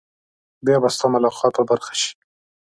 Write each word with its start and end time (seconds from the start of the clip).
بیا 0.65 0.77
به 0.83 0.89
ستا 0.95 1.07
ملاقات 1.13 1.51
په 1.57 1.63
برخه 1.69 1.93
شي. 2.01 2.11